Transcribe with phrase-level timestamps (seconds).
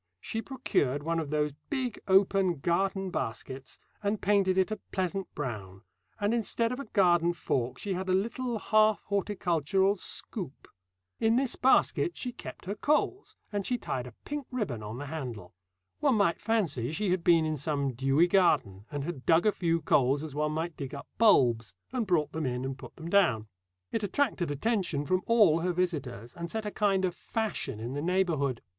[0.19, 5.83] She procured one of those big open garden baskets and painted it a pleasant brown,
[6.19, 10.67] and instead of a garden fork she had a little half horticultural scoop.
[11.19, 15.05] In this basket she kept her coals, and she tied a pink ribbon on the
[15.05, 15.53] handle.
[15.99, 19.81] One might fancy she had been in some dewy garden and had dug a few
[19.83, 23.49] coals as one might dig up bulbs, and brought them in and put them down.
[23.91, 28.01] It attracted attention from all her visitors, and set a kind of fashion in the
[28.01, 28.63] neighbourhood.